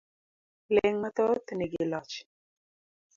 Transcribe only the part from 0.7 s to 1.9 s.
Ling' mathoth nigi